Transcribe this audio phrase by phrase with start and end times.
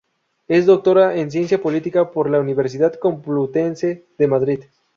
[0.47, 4.63] Es doctora en Ciencia Política por la Universidad Complutense de Madrid.